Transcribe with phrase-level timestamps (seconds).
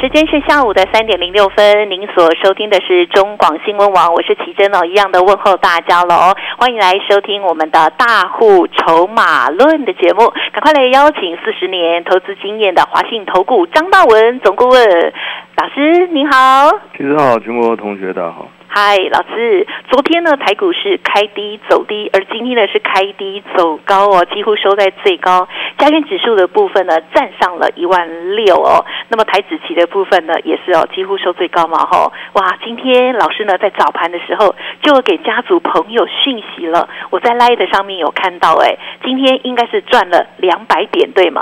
[0.00, 15.12] 时间是下午的三点零六分，您所收听的是中广新闻网，我是奇珍哦，一样的问候大家喽，欢迎来收听我们的大户筹码论的节目，赶快来邀请四十年投资经验的华信投顾张大文总顾问。
[15.56, 18.46] 老师，您好，其实好，全国同学大家好。
[18.80, 25.48] 嗨，老师，昨天呢台股是开低走低，而今天呢是开低走高哦，几乎收在最高。
[25.78, 32.12] 加权指数的部分呢站上了一万六哦，那么台指期的部分呢也是哦，几乎收最高嘛吼。
[32.34, 41.40] 哇，今天老师呢在早盘的时候就给家族朋友讯息了，我在 Light 上面有看到，哎，今天应该是赚了两百点，对吗？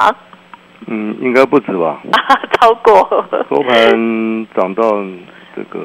[0.86, 2.00] 嗯，应该不止吧？
[2.12, 3.26] 啊 超过。
[3.50, 4.90] 收盘涨到
[5.54, 5.80] 这个。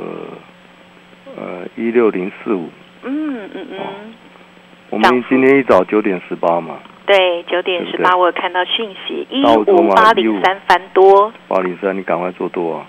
[1.37, 2.69] 呃，一六零四五。
[3.03, 3.77] 嗯嗯嗯。
[4.89, 6.79] 我们今天一早九点十八嘛。
[7.05, 11.33] 对，九点十八，我有看到讯息，一五八零三翻多。
[11.47, 12.85] 八零三，你赶快做多啊！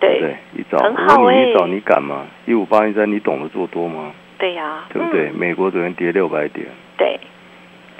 [0.00, 0.78] 对对，一早。
[0.78, 2.26] 很好你一早你敢吗？
[2.46, 4.12] 一五八零三，你懂得做多吗？
[4.38, 4.84] 对呀。
[4.90, 5.30] 对不对？
[5.32, 6.66] 美国昨天跌六百点。
[6.96, 7.18] 对。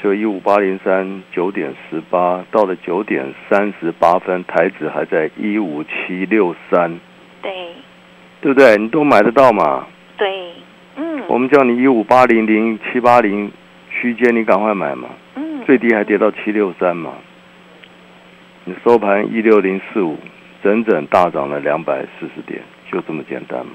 [0.03, 6.99] 就一五八零三，九点十八，到了九点三十八分，台指还在一五七六三。
[7.43, 7.53] 对。
[8.41, 8.77] 对不对？
[8.79, 9.87] 你都买得到嘛？
[10.17, 10.53] 对，
[10.97, 11.23] 嗯。
[11.29, 13.51] 我们叫你一五八零零七八零
[13.91, 15.09] 区间，你赶快买嘛。
[15.35, 15.63] 嗯。
[15.67, 17.13] 最低还跌到七六三嘛。
[18.65, 20.17] 你收盘一六零四五，
[20.63, 23.75] 整整大涨了两百四十点，就这么简单嘛。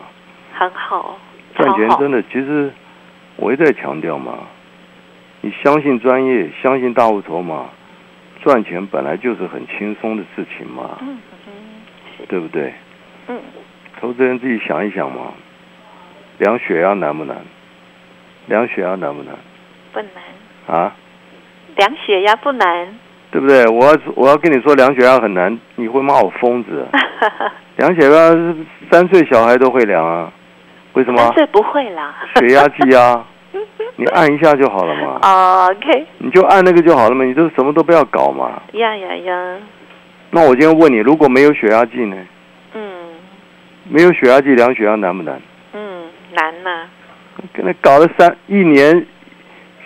[0.54, 1.20] 很好。
[1.56, 2.72] 赚钱真的，其实
[3.36, 4.40] 我一再强调嘛，
[5.42, 7.66] 你相信专业，相信大户筹码，
[8.44, 10.98] 赚钱本来就是很轻松的事情嘛。
[11.02, 11.54] 嗯嗯。
[12.28, 12.74] 对不对？
[13.28, 13.40] 嗯。
[14.02, 15.34] 投资人自己想一想嘛，
[16.38, 17.36] 量血压难不难？
[18.48, 19.34] 量血压难不难？
[19.94, 20.78] 不难。
[20.80, 20.96] 啊？
[21.78, 22.88] 量血压不难。
[23.32, 23.66] 对不对？
[23.68, 26.88] 我要我要跟你说量血压很难，你会骂我疯子。
[27.78, 28.56] 量血压
[28.90, 30.32] 三岁小孩都会量啊？
[30.94, 31.18] 为什么？
[31.18, 32.16] 三岁不会啦。
[32.36, 33.26] 血压计啊，
[33.98, 35.20] 你按一下就好了嘛。
[35.24, 36.06] 哦，OK。
[36.20, 38.62] 你就按那个就好了嘛，你就什么都不要搞嘛。
[38.74, 39.58] 呀呀呀！
[40.32, 42.16] 那我今天问你，如果没有血压计呢？
[43.88, 45.40] 没有血压计量血压难不难？
[45.74, 46.88] 嗯，难呐。
[47.54, 49.06] 跟他搞了三一年，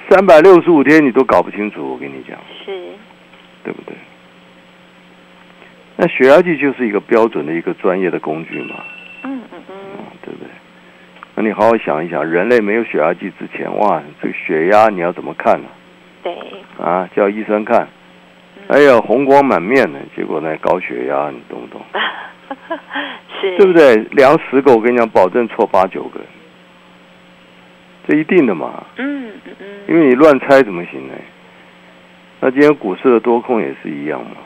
[0.10, 2.38] 三百六十五天你都搞不清楚，我跟你讲。
[2.66, 2.72] 是。
[3.64, 3.96] 对不对？
[5.98, 8.76] 那血压计就是一个标准的一个专业的工具嘛。
[9.24, 9.76] 嗯嗯嗯。
[10.24, 10.48] 对不对？
[11.36, 15.68] 那你好好想一想，人类没有血压计之前，哇，这个血压你要怎么看呢？
[16.24, 16.34] 对。
[16.78, 17.88] 啊，叫医生看。
[18.70, 21.82] 哎呀，红光满面的，结果呢，高血压，你懂不懂？
[23.40, 23.96] 是，对不对？
[24.12, 26.20] 量十个，我跟你讲，保证错八九个，
[28.08, 28.84] 这一定的嘛。
[28.98, 29.66] 嗯嗯嗯。
[29.88, 31.14] 因为你乱猜怎么行呢？
[32.42, 34.38] 那今天股市的多空也是一样嘛。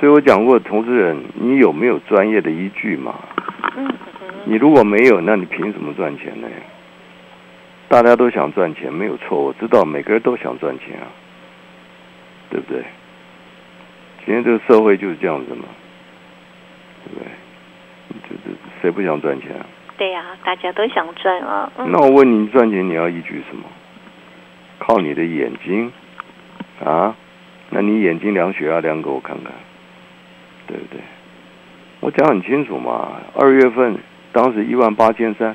[0.00, 3.14] 所以我讲过，投资人，你有没有专业的依据嘛？
[3.76, 4.28] 嗯嗯。
[4.44, 6.48] 你如果没有，那你凭什么赚钱呢？
[7.88, 9.40] 大家都想赚钱，没有错。
[9.42, 11.06] 我知道每个人都想赚钱啊，
[12.50, 12.84] 对不对？
[14.24, 15.64] 今天这个社会就是这样子嘛。
[17.08, 17.28] 对不对？
[18.28, 19.66] 这这谁不想赚钱啊？
[19.96, 21.70] 对呀，大家都想赚啊。
[21.76, 23.64] 那我问你，赚钱你要依据什么？
[24.78, 25.92] 靠你的眼睛
[26.84, 27.14] 啊？
[27.70, 29.52] 那你眼睛量血压量给我看看，
[30.66, 31.00] 对不对？
[32.00, 33.20] 我讲很清楚嘛。
[33.34, 33.98] 二月份
[34.32, 35.54] 当时一万八千三，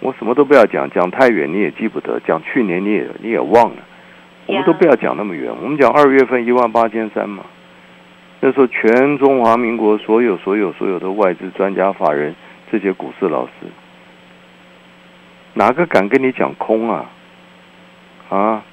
[0.00, 3.82] 我什么都不要讲，讲太远你也记不得，讲去年你也你也忘了，
[4.46, 7.44] 我们都不要讲那么远，我们讲二月份一万八千三嘛。
[8.44, 12.34] 那时候，全中华民国所有、所有、所有的外资专家、法人，
[12.72, 13.52] 这些股市老师，
[15.54, 17.08] 哪个敢跟你讲空啊？
[18.30, 18.64] 啊，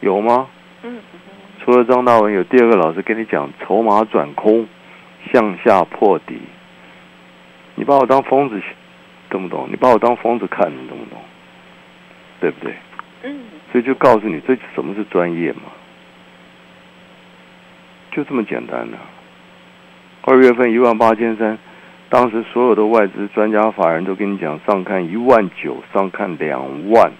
[0.00, 0.48] 有吗？
[0.82, 0.98] 嗯。
[1.60, 4.66] 除了张大文，有第二个老师跟你讲筹码转空，
[5.32, 6.36] 向下破底。
[7.76, 8.60] 你把我当疯子，
[9.30, 9.68] 懂不懂？
[9.70, 11.20] 你把我当疯子看，你懂不懂？
[12.40, 12.74] 对不对？
[13.22, 13.44] 嗯。
[13.70, 15.70] 所以就告诉你，这什么是专业嘛？
[18.16, 18.96] 就这么简单呐。
[20.22, 21.58] 二月份一万八千三，
[22.08, 27.12] 当时所有的外资专家法人都跟你讲上看一万九，上看两万。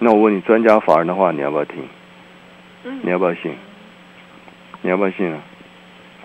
[0.00, 1.84] 那我问你，专家法人的话，你要不要听？
[3.02, 3.54] 你要不要信？
[4.80, 5.38] 你要不要信啊？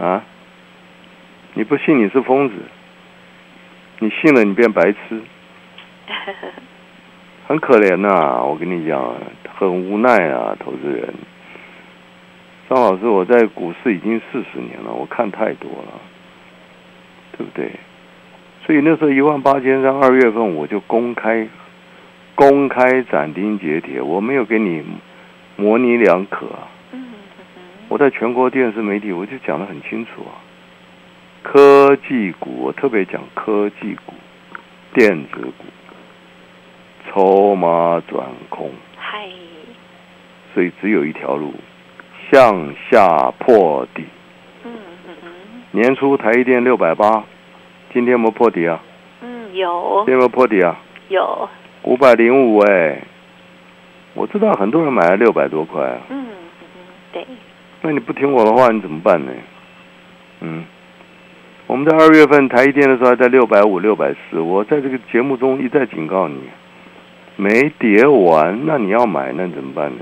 [0.03, 0.23] 啊？
[1.53, 2.55] 你不信你是疯子，
[3.99, 5.21] 你信了你变白痴。
[7.47, 9.13] 很可怜呐、我跟你讲，
[9.55, 11.13] 很无奈啊，投资人。
[12.69, 16.01] 张老师，我在股市已经四十年了，我看太多了，
[17.37, 17.71] 对不对？
[18.65, 21.47] 所以那时候一万八千三，二月份我就公开
[22.35, 24.83] 公开斩钉截铁，我没有给你
[25.55, 26.47] 模棱两可
[27.87, 30.35] 我在全国电视媒体我就讲的很清楚啊，
[31.43, 34.13] 科技股我特别讲科技股、
[34.93, 35.63] 电子股，
[37.07, 39.29] 筹码转空，嗨，
[40.53, 41.53] 所以只有一条路，
[42.31, 44.03] 向下破底。
[44.63, 44.71] 嗯
[45.07, 45.31] 嗯嗯
[45.71, 47.23] 年初台积电六百八，
[47.93, 48.79] 今天有没有破底啊？
[49.21, 50.77] 嗯，有今天有没有破底啊？
[51.09, 51.49] 有，
[51.83, 53.01] 五百零五哎，
[54.13, 56.79] 我知道很多人买了六百多块啊，嗯嗯嗯，
[57.13, 57.25] 对，
[57.81, 59.31] 那你不听我的话，你怎么办呢？
[60.41, 60.65] 嗯，
[61.67, 66.39] 我们在二月份台一电的时候还在六百五、六百四，我在这个节目中一再警告你，
[67.35, 69.99] 没跌完，那你要买，那你怎么办呢？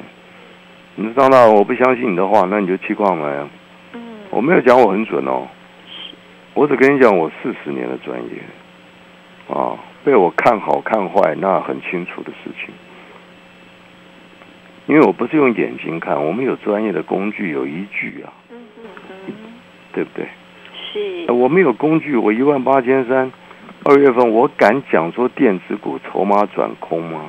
[0.98, 3.50] 你说张大，我不相信你的话，那你就弃矿买啊。
[3.94, 5.46] 嗯，我没有讲我很准哦，
[6.54, 9.76] 我只跟你讲我四十年的专业，啊，
[10.06, 12.74] 被我看好看坏那很清楚的事情。
[14.88, 18.86] 因为我不是用眼睛看，我们有专业的工具，有依据啊，嗯嗯
[19.28, 19.34] 嗯，
[19.92, 20.26] 对不对？
[20.94, 23.30] 是呃，我没有工具，我一万八千三，
[23.84, 27.26] 二月份我敢讲说电子股筹码转空吗？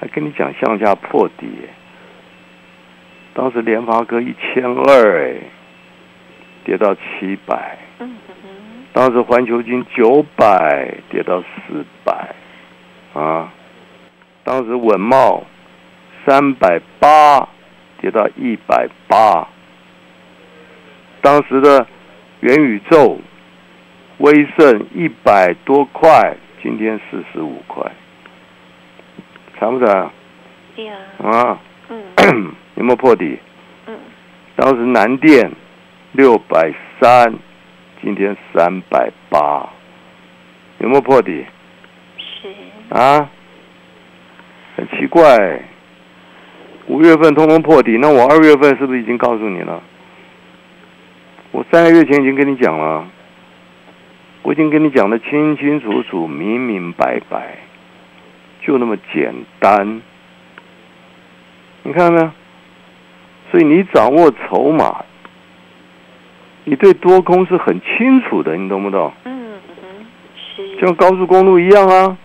[0.00, 1.68] 还跟你讲向下破底耶，
[3.34, 5.36] 当时联发科一千二哎，
[6.64, 7.78] 跌到七百，
[8.92, 12.34] 当时环球金九百跌到四百，
[13.14, 13.50] 啊，
[14.44, 15.44] 当时稳茂
[16.26, 17.48] 三百八
[18.02, 19.48] 跌到一百八，
[21.22, 21.86] 当时的
[22.40, 23.18] 元宇宙、
[24.18, 27.90] 威盛一百多块，今天四十五块，
[29.58, 30.10] 惨不惨
[30.76, 30.94] 呀，
[31.24, 31.58] 啊？
[31.88, 33.38] 嗯有没有破底？
[33.86, 33.98] 嗯
[34.54, 35.50] 当时南电
[36.12, 37.34] 六百三，
[38.02, 39.68] 今天三百八，
[40.78, 41.44] 有没有破底
[42.18, 42.48] 是，
[42.90, 43.28] 啊？
[44.76, 45.62] 很奇怪，
[46.86, 49.82] 五月份通通破底，那我二月份是不是已经告诉你了？
[51.50, 53.06] 我三个月前已经跟你讲了，
[54.42, 57.56] 我已经跟你讲的清清楚楚、明明白白，
[58.60, 60.02] 就那么简单。
[61.82, 62.30] 你看到没有？
[63.52, 65.04] 所以你掌握筹码，
[66.64, 69.12] 你对多空是很清楚的，你懂不懂？
[69.24, 70.06] 嗯嗯嗯，
[70.56, 72.16] 是，就像高速公路一样啊。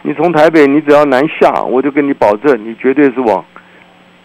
[0.00, 3.44] 你从台北，你只要南下，我就跟你保证，你绝对是往，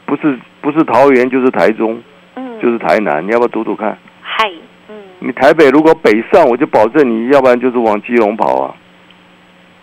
[0.06, 2.02] 不是不是桃园就是台中，
[2.36, 3.98] 嗯，就是台南，你要不要赌赌看？
[4.22, 4.50] 嗨，
[4.88, 8.74] 嗯你台北如果北上，我就保证你要不然就是往基隆跑啊。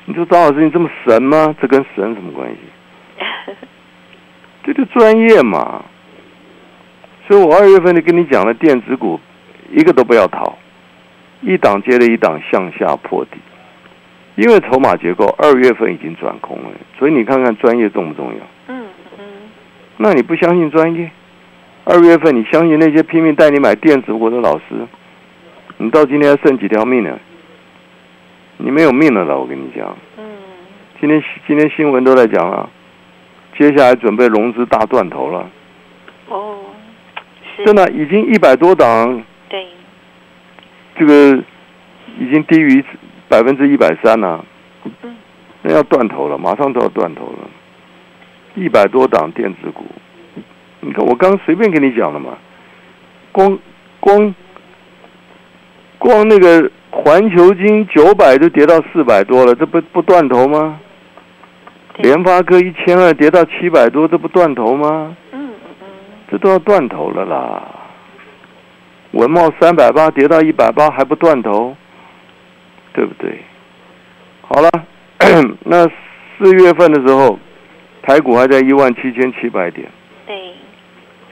[0.06, 1.54] 你说张老师，你这么神吗？
[1.60, 2.56] 这跟神什么关系？
[4.64, 5.84] 这就专业嘛。
[7.28, 9.18] 所以我二月份就跟你讲了，电子股
[9.70, 10.58] 一个都不要逃，
[11.40, 13.38] 一档接着一档向下破底，
[14.34, 18.74] 因为筹码结构二月份已经转空了，所以你看看专业重不重要？
[18.74, 18.86] 嗯
[19.18, 19.24] 嗯
[19.98, 21.10] 那你不相信专业？
[21.84, 24.64] 二月份你相信那些拼命带你买电子股的老师，
[25.78, 27.18] 你到今天还剩几条命呢？
[28.58, 29.34] 你没有命了啦！
[29.34, 30.24] 我跟你讲，嗯
[31.00, 32.68] 今天今天新闻都在讲了，
[33.62, 35.48] 接下来准备融资大断头了，
[36.30, 36.58] 哦，
[37.56, 39.64] 是，真的已经一百多档，对，
[40.98, 41.40] 这个
[42.18, 42.84] 已经低于
[43.28, 44.44] 百分之一百三了，
[45.04, 45.14] 嗯。
[45.62, 47.48] 那要断头了，马上都要断头了，
[48.56, 49.84] 一百多档电子股，
[50.80, 52.36] 你看我刚随便跟你讲了嘛，
[53.30, 53.56] 光
[54.00, 54.34] 光
[55.98, 60.80] 光那个环球金九百就跌到四百多了，这不不断头吗？
[61.94, 65.16] 对联发科一千二跌到七百多，这不断头吗？
[65.32, 65.86] 嗯嗯嗯，
[66.30, 67.62] 这都要断头了啦。
[69.12, 71.76] 文茂三百八跌到一百八还不断头，
[72.94, 73.38] 对不对？
[74.40, 74.70] 好了，
[75.64, 75.86] 那
[76.38, 77.38] 四月份的时候，
[78.02, 79.86] 台股还在一万七千七百点。
[80.26, 80.34] 对，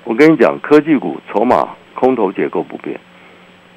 [0.04, 3.00] 我跟你讲，科技股筹码空头结构不变。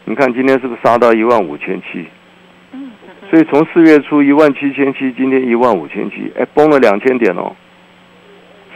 [0.04, 2.06] 你看今天是不是杀到一万五千七？
[3.34, 7.52] 所以从四月初一万七千七，今天一万五千七，哎，崩了两千点哦。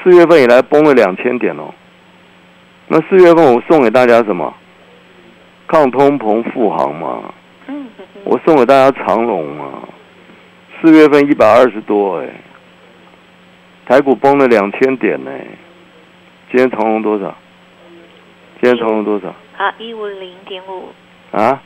[0.02, 1.72] 四月份以来崩了两千点哦。
[2.88, 4.52] 那四月份我送给大家什么？
[5.68, 7.32] 抗通膨复航嘛，
[8.24, 9.88] 我送给大家长龙嘛。
[10.82, 12.28] 四月份一百二十多哎，
[13.86, 15.30] 台股崩了两千点呢。
[16.50, 17.38] 今天长龙多少？
[18.60, 19.28] 今天长龙多少？
[19.64, 20.86] 啊，一五零点五，
[21.32, 21.62] 啊？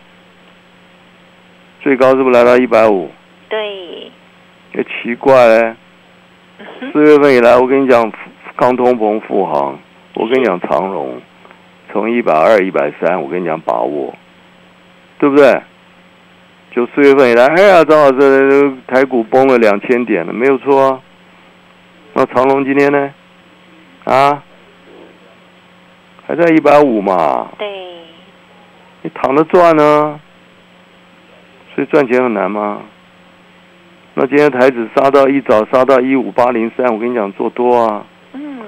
[1.82, 3.10] 最高是不是来到一百五？
[3.50, 4.12] 对，
[4.74, 5.76] 也奇怪嘞，
[6.94, 8.12] 四月份以来，我跟你讲，
[8.56, 9.80] 抗通膨、复航，
[10.14, 11.20] 我跟你讲长荣，
[11.92, 14.14] 从一百二、一百三，我跟你讲把握，
[15.20, 15.62] 对不对？
[16.74, 21.02] 就四月份以来，哎呀，张老师，台股崩了两千点了，没有错啊。
[22.14, 23.14] 那长隆今天呢？
[24.06, 24.42] 啊，
[26.28, 27.50] 还在一百五嘛？
[27.58, 27.68] 对，
[29.02, 30.20] 你躺着赚呢，
[31.74, 32.82] 所以赚钱很难吗？
[34.14, 38.06] 那今天台子杀到一早杀到一五八零三，我跟你讲做多啊。
[38.34, 38.60] 嗯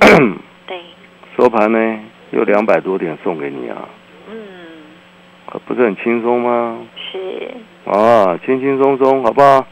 [0.00, 0.80] 嗯，对，
[1.36, 2.00] 收盘呢
[2.30, 3.76] 又两百多点送给你啊。
[4.30, 4.34] 嗯，
[5.44, 6.78] 可不是很轻松吗？
[6.96, 7.50] 是，
[7.84, 9.66] 啊，轻轻松松，好不好？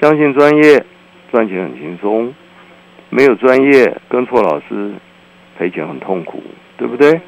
[0.00, 0.84] 相信专业，
[1.30, 2.32] 赚钱很轻松；
[3.10, 4.92] 没有专业，跟错老师，
[5.56, 6.42] 赔钱很痛苦，
[6.76, 7.20] 对不对？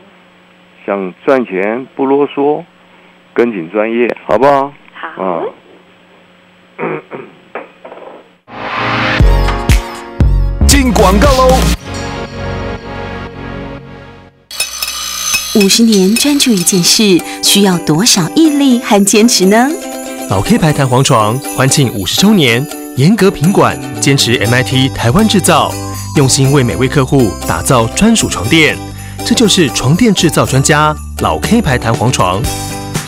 [0.85, 2.65] 想赚钱不啰嗦，
[3.35, 4.73] 跟紧专业，好不好？
[5.01, 5.23] 好。
[5.23, 5.43] 啊。
[10.67, 11.55] 进广告喽！
[15.57, 19.71] 五十年专注一件事，需要多少毅力和坚持呢？
[20.29, 22.65] 老 K 牌弹簧床欢庆五十周年，
[22.97, 25.73] 严格品管，坚持 MIT 台湾制造，
[26.17, 28.77] 用心为每位客户打造专属床垫。
[29.25, 32.43] 这就是床垫制造专家老 K 牌弹簧床。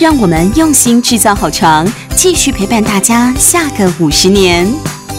[0.03, 4.67] 让我们用心制造好床，继续陪伴大家下个五十年。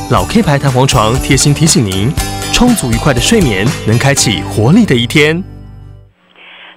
[0.09, 2.11] 老 K 牌弹簧床贴心提醒您：
[2.51, 5.41] 充足愉快的睡眠能开启活力的一天。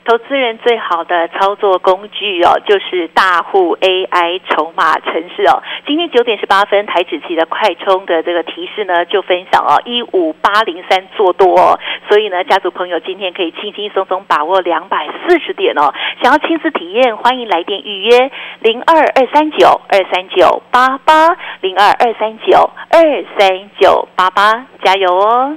[0.07, 5.61] 投资人最好的操作工具哦，就是大户 AI 筹码城市哦。
[5.85, 11.81] 今天九点十八分，台指期的快充的这个提示呢，就分享哦，一五八零三做多哦。
[12.09, 15.93] 所以呢，家族朋友今天可以轻轻松松把握两百四十点哦。
[16.23, 25.57] 想要亲自体验，欢迎来电预约零二二三九二三九八八零二二三九二三九八八，加油哦！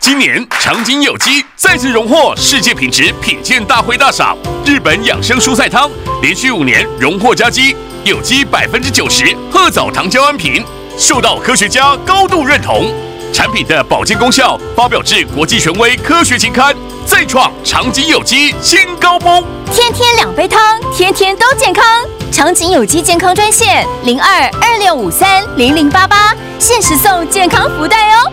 [0.00, 5.90] 今年长景有机再次荣获世界品质品鉴大会大赏，日本养生蔬菜汤
[6.22, 7.74] 连续五年荣获佳绩，
[8.04, 10.64] 有机百分之九十褐藻糖胶安瓶，
[10.96, 12.92] 受到科学家高度认同。
[13.32, 16.74] 产品的保健功效发表至国际权威科学期刊，
[17.04, 19.44] 再创长景有机新高峰。
[19.72, 21.84] 天天两杯汤，天天都健康。
[22.30, 28.32] 长景有机健康专线零二二六五三零零八八，限时送健康福袋哦。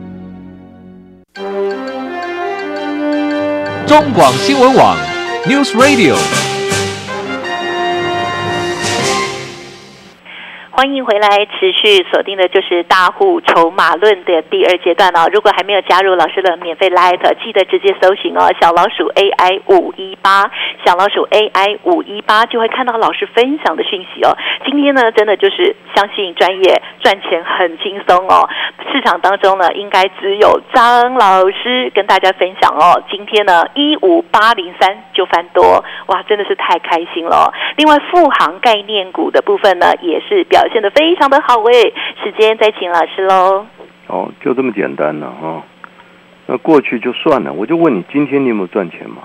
[3.91, 4.95] 中广新闻网
[5.45, 6.40] ，News Radio。
[10.73, 15.29] 欢迎回来，持续锁定的就是大户筹码论的第二阶段哦。
[15.33, 20.49] 如果还没有加入老师的免费 Light，记得直接搜寻哦，小老鼠 AI 五一八，
[20.85, 24.31] 小老鼠 AI 五一八就会看到老师分享的讯息哦。
[24.65, 28.47] 今天呢，真的就是相信专业，赚钱很轻松哦。
[28.93, 33.03] 市场当中呢，应该只有张老师跟大家分享哦。
[33.11, 37.53] 今天呢，一五八零三就翻多，哇，真的是太开心了。
[37.75, 40.60] 另外，富航概念股的部分呢，也是表。
[40.69, 43.65] 现的非常的好诶，时间再请老师喽。
[44.07, 45.63] 哦，就这么简单了哈。
[46.47, 49.23] 那过去就算了，我就问你，今天你有没有赚钱嘛？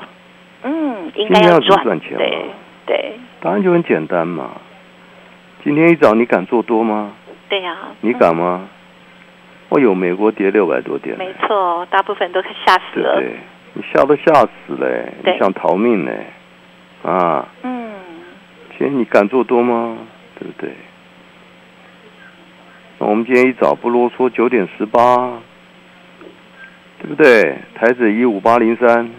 [0.62, 2.18] 嗯，应该要赚赚钱嘛。
[2.18, 2.44] 对
[2.86, 4.50] 对，答案就很简单嘛。
[5.64, 7.12] 今天一早你敢做多吗？
[7.48, 7.76] 对呀。
[8.00, 8.68] 你敢吗？
[9.68, 11.18] 哦有美国跌六百多点。
[11.18, 13.16] 没错，大部分都吓死了。
[13.16, 13.36] 对，
[13.72, 16.12] 你吓都吓死了，你想逃命呢？
[17.02, 17.48] 啊。
[17.62, 17.92] 嗯。
[18.78, 19.96] 今天你敢做多吗？
[20.38, 20.70] 对不对？
[22.98, 25.32] 那我们今天一早不啰嗦，九点十八，
[27.00, 27.58] 对不对？
[27.74, 29.10] 台子一五八零三，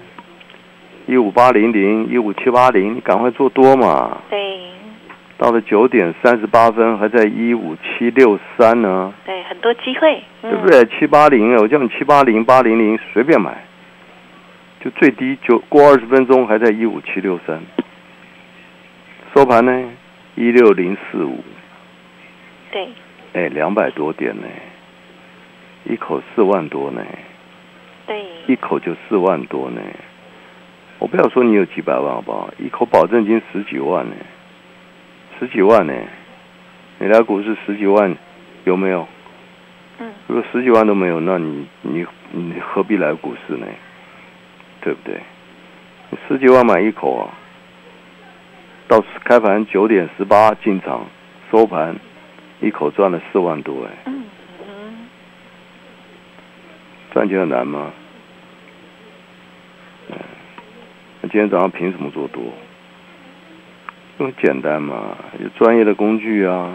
[1.05, 4.19] 一五八零零，一五七八零，你赶快做多嘛。
[4.29, 4.57] 对。
[5.37, 10.67] 到了九点三十八分还在一五七六三呢，对，很多机会，嗯对不？
[10.67, 10.85] 对？
[10.97, 13.55] 七八零，我叫你七八零、八零零随便买，
[14.83, 17.61] 就最低就过二十分钟还在一五七六三，
[19.35, 19.91] 收盘呢
[20.33, 21.43] 一六零四五，
[22.71, 22.87] 对，
[23.37, 24.47] 哎，两百多点呢，
[25.83, 27.05] 一口四万多呢，
[28.07, 29.79] 对，一口就四万多呢。
[30.97, 32.51] 我不要说你有几百万好不好？
[32.57, 34.15] 一口保证金十几万呢，
[35.37, 35.93] 十几万呢，
[36.97, 38.17] 你来股市十几万
[38.63, 39.07] 有没有？
[39.99, 43.67] 嗯，如果十几万都没有，那你你你何必来股市呢？
[44.81, 45.21] 对不对？
[46.09, 47.29] 你十几万买一口啊，
[48.87, 51.05] 到开盘九点十八进场，
[51.51, 51.95] 收盘
[52.61, 54.23] 一口赚了四万多哎，嗯
[54.67, 55.07] 嗯，
[57.13, 57.91] 赚钱很难吗？
[60.09, 60.17] 嗯，
[61.21, 62.43] 那今天早上凭什么做多？
[64.17, 66.73] 这么简单嘛，有专业的工具啊，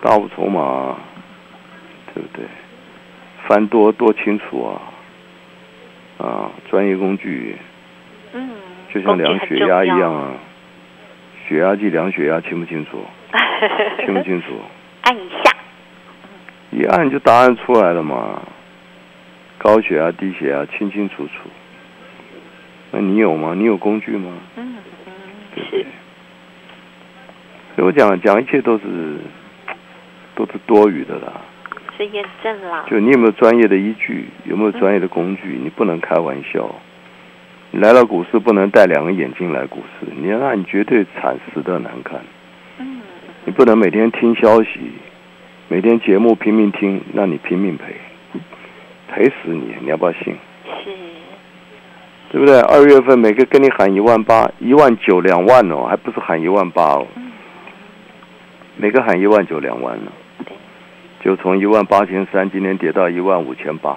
[0.00, 0.98] 大户筹码、啊，
[2.14, 2.46] 对不对？
[3.46, 4.80] 翻多多清楚啊，
[6.24, 7.56] 啊，专业工具
[8.32, 8.50] 嗯，
[8.94, 10.32] 就像量血压一样啊，
[11.46, 13.04] 血压计量血压清不清楚？
[14.04, 14.60] 清不清楚？
[15.02, 15.56] 按一下，
[16.70, 18.42] 一按就答案出来了嘛，
[19.58, 21.32] 高血压、低血压清清楚楚。
[22.90, 23.54] 那你有吗？
[23.56, 24.30] 你有工具吗？
[24.56, 25.12] 嗯嗯，
[25.54, 25.86] 对不对是，？
[27.76, 28.84] 所以我讲讲一切都是
[30.34, 31.40] 都是多余的啦。
[31.96, 35.58] 是验证啦，就你有没有专业的依据，有没有专业的工具？
[35.62, 36.68] 你不能开玩笑。
[37.70, 42.20] 你来到股市不能戴两个眼镜来股市，你那你绝对惨死的难看。
[43.44, 44.68] 嗯，你不能每天听消息，
[45.68, 47.94] 每天节目拼命听，那你拼命赔，
[49.08, 49.74] 赔死你！
[49.80, 50.34] 你要不要信？
[50.84, 50.90] 是，
[52.30, 52.60] 对不对？
[52.60, 57.06] 二月份每个跟你喊一万八、一万九、两万哦，还不是喊一万八哦，
[58.76, 60.12] 每个喊一万九、两万呢，
[61.22, 63.96] 就从一万八千三今天跌到一万五千八。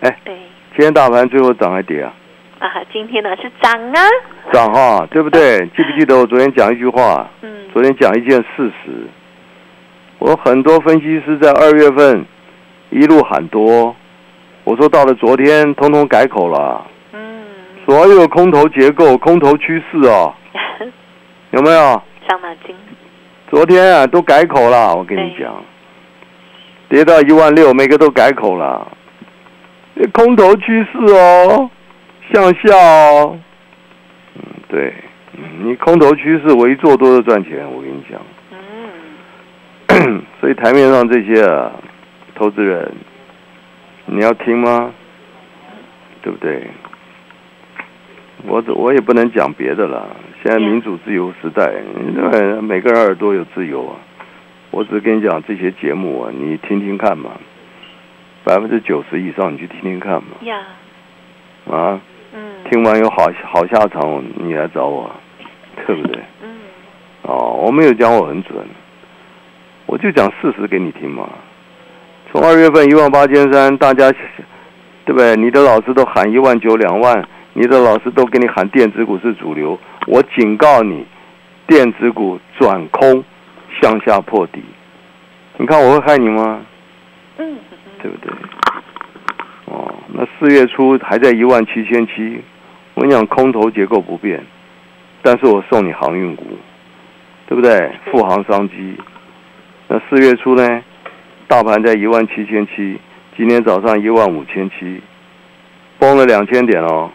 [0.00, 0.34] 哎，对，
[0.76, 2.12] 今天大盘最后涨还跌啊？
[2.58, 4.00] 啊，今天呢是涨啊，
[4.52, 5.58] 涨哈，对不对？
[5.76, 7.28] 记不记得我昨天讲一句话？
[7.42, 9.08] 嗯，昨天讲一件事实，
[10.18, 12.24] 我很多分析师在二月份
[12.90, 13.96] 一路喊多，
[14.64, 17.44] 我说到了昨天通通改口了，嗯，
[17.86, 20.34] 所有空头结构、空头趋势哦，
[21.52, 22.02] 有没有？
[22.28, 22.76] 伤脑筋，
[23.50, 25.64] 昨天啊都改口了，我跟你讲，
[26.90, 28.86] 跌到一万六，每个都改口了，
[30.12, 31.70] 空头趋势哦，
[32.32, 33.38] 向下哦，
[34.34, 34.94] 嗯，对，
[35.34, 38.20] 嗯你空头趋势，我一做多就赚钱，我跟你讲。
[39.88, 41.72] 嗯， 所以台面上这些啊，
[42.34, 42.92] 投资人，
[44.06, 44.92] 你要听吗？
[46.22, 46.68] 对不对？
[48.44, 50.16] 我我也不能讲别的了。
[50.42, 51.66] 现在民主自由时代，
[52.30, 53.96] 对每个人耳朵有自由啊。
[54.72, 57.30] 我只是跟你讲这些节目啊，你听听看嘛。
[58.44, 60.30] 百分之九十以上，你去听听看嘛。
[60.42, 60.58] 呀，
[61.70, 62.00] 啊，
[62.34, 65.08] 嗯，听完有好好下场，你来找我，
[65.86, 66.22] 对不对？
[66.42, 66.48] 嗯，
[67.22, 68.56] 哦，我没有讲我很准，
[69.86, 71.28] 我就讲事实给你听嘛。
[72.30, 74.10] 从二月份一万八千三，大家
[75.04, 75.36] 对不对？
[75.36, 79.78] 你的老师都喊一万九两万，你的老师都给你喊电子股是主流。
[80.06, 81.04] 我警告你，
[81.66, 83.22] 电子股转空，
[83.80, 84.62] 向下破底。
[85.58, 86.60] 你看我会害你吗？
[87.38, 87.58] 嗯，
[88.00, 88.32] 对不对？
[89.66, 92.40] 哦，那四月初还在一万七千七，
[92.94, 94.42] 我跟你讲空头结构不变，
[95.22, 96.44] 但是我送你航运股，
[97.46, 97.90] 对不对？
[98.10, 98.96] 富航商机。
[99.88, 100.82] 那四月初呢，
[101.46, 102.98] 大盘在一万七千七，
[103.36, 105.00] 今天早上一万五千七，
[105.98, 107.10] 崩了两千点哦。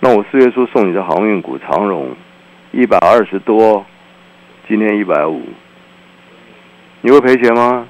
[0.00, 2.10] 那我四月初送你的航运股长荣，
[2.72, 3.86] 一百二十多，
[4.66, 5.42] 今天一百五，
[7.02, 7.86] 你会赔钱吗？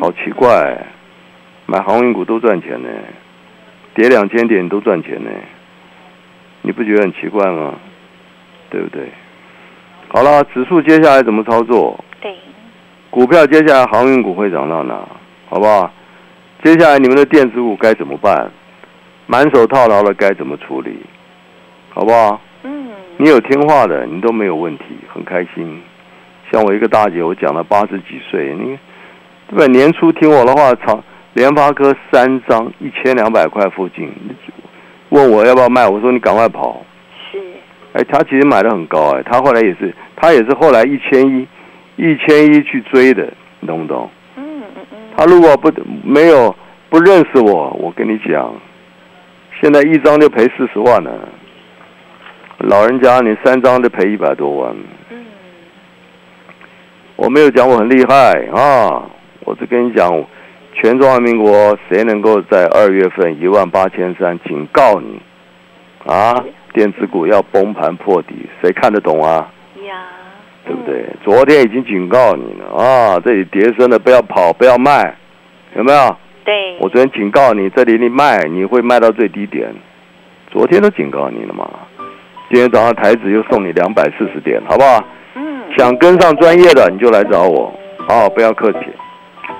[0.00, 0.86] 好奇怪、
[1.66, 2.88] 买航运股都赚钱呢，
[3.94, 5.30] 跌两千点都赚钱呢，
[6.62, 7.74] 你不觉得很奇怪吗？
[8.72, 9.06] 对不对？
[10.08, 12.02] 好了，指数接下来怎么操作？
[12.22, 12.34] 对，
[13.10, 14.94] 股票接下来航运股会涨到哪？
[15.50, 15.92] 好不好？
[16.64, 18.50] 接下来你们的电子股该怎么办？
[19.26, 20.96] 满手套牢了该怎么处理？
[21.90, 22.40] 好不好？
[22.62, 25.82] 嗯，你有听话的，你都没有问题，很开心。
[26.50, 28.78] 像我一个大姐，我讲了八十几岁，你
[29.48, 29.66] 对吧？
[29.66, 31.02] 年初听我的话，长
[31.34, 34.10] 联发科三张一千两百块附近，
[35.10, 36.84] 问我要不要卖，我说你赶快跑。
[37.94, 41.46] 是，哎，他其实买的很高哎，他后来也是，他也是后来一千一，
[41.96, 44.10] 一千一去追的，你懂不懂？
[44.36, 45.70] 嗯嗯嗯，他如果不
[46.04, 46.54] 没有
[46.88, 48.54] 不认识我，我跟你讲，
[49.60, 51.28] 现在一张就赔四十万了。
[52.58, 54.76] 老人家你三张就赔一百多万。
[55.10, 55.24] 嗯，
[57.16, 58.14] 我没有讲我很厉害
[58.54, 59.04] 啊，
[59.44, 60.08] 我只跟你讲，
[60.74, 65.20] 全中华民国谁能够在二月份一万八千三，警告你
[66.06, 69.50] 啊，电子股要崩盘破底，谁看得懂啊？
[69.86, 70.04] 呀，
[70.66, 71.04] 对不对？
[71.24, 75.14] 昨天已经警告你了啊，这里跌升了不要跑，不要卖，
[75.76, 76.16] 有没有？
[76.44, 79.72] 对，我昨天警告你，这里你卖，你会卖到最低点。
[80.50, 81.68] 昨天都警告你了嘛，
[82.50, 85.04] 今天早上台子又送你两百四十点，好不好？
[85.34, 87.72] 嗯，想跟上专业的，你就来找我，
[88.08, 88.78] 啊，不要客气。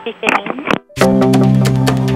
[0.04, 0.31] 谢谢您。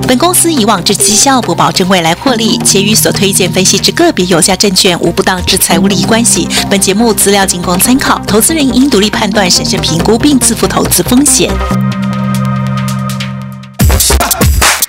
[0.07, 6.49] 本公司以往之绩效不保证未来获利，且与所推荐分析之个别有价证券无不当之财务利益关系。
[6.71, 11.51] 本节目资料仅供参考，投资人应独立判断、审慎评估并自负投资风险。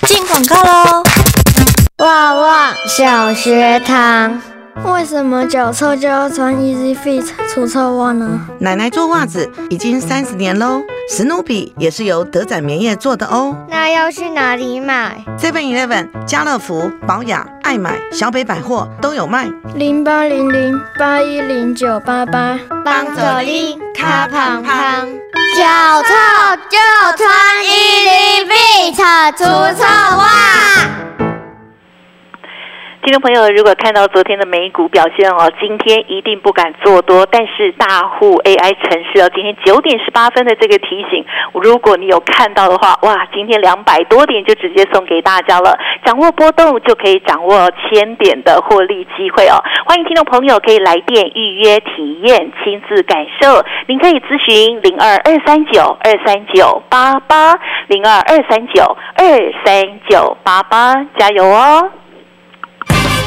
[0.05, 1.03] 进广告喽！
[1.97, 4.39] 旺旺小学堂，
[4.85, 8.39] 为什么脚臭就要穿 Easy Fit 除臭袜呢？
[8.59, 13.55] 奶奶做袜子已经三十年喽，史努比也是由德仔棉业做的哦。
[13.69, 19.49] 那要去哪里买？Seven Eleven、家乐福、宝雅、爱买、小北百货都有卖。
[19.73, 25.07] 零八零零八一零九八八，帮助你卡胖胖，
[25.55, 26.09] 脚臭
[26.69, 26.77] 就
[27.17, 27.29] 穿
[27.63, 29.43] Easy Fit 除
[29.81, 31.06] 臭袜。
[33.07, 37.25] 听众朋友，如果看到昨天的美股表现哦，今天一定不敢做多。
[37.31, 45.79] 但是大户 AI 城市哦，今天九点十八分的这个提醒，如果你有看到的话，哇，今天两百多点就直接送给大家了。
[46.03, 49.55] 掌握波动就可以掌握千点的获利机会哦。
[49.85, 53.63] 欢迎听众朋友可以来电预约体验，亲自感受。
[53.87, 59.25] 您可以咨询零二二三九二三九八八零二二三九二
[59.63, 61.89] 三九八八，加油哦！
[63.03, 63.26] Thank you.